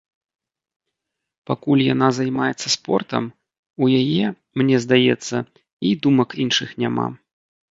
[1.49, 3.23] Пакуль яна займаецца спортам,
[3.83, 4.25] у яе,
[4.63, 5.35] мне здаецца,
[5.91, 7.07] і думак іншых няма.